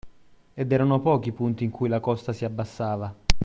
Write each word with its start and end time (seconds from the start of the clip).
Ed 0.55 0.71
erano 0.71 0.99
pochi 0.99 1.29
i 1.29 1.31
punti 1.31 1.63
in 1.63 1.69
cui 1.69 1.87
la 1.87 1.99
costa 1.99 2.33
si 2.33 2.43
abbassava 2.43 3.15